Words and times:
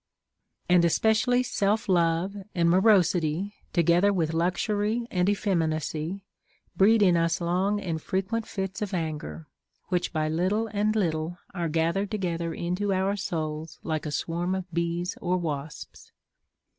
13. 0.67 0.75
And 0.75 0.85
especially 0.85 1.43
self 1.43 1.87
love 1.87 2.35
and 2.55 2.67
morosity, 2.67 3.53
together 3.71 4.11
Avith 4.11 4.33
luxury 4.33 5.05
and 5.11 5.29
effeminacy, 5.29 6.25
breed 6.75 7.03
in 7.03 7.15
us 7.15 7.39
long 7.39 7.79
and 7.79 8.01
frequent 8.01 8.47
fits 8.47 8.81
of 8.81 8.95
anger, 8.95 9.45
which 9.89 10.11
by 10.11 10.27
little 10.27 10.65
and 10.73 10.95
little 10.95 11.37
are 11.53 11.69
gathered 11.69 12.09
together 12.09 12.51
into 12.51 12.91
our 12.91 13.15
souls, 13.15 13.77
like 13.83 14.07
a 14.07 14.11
swarm 14.11 14.55
of 14.55 14.73
bees 14.73 15.19
or 15.21 15.37
\vasps. 15.37 16.11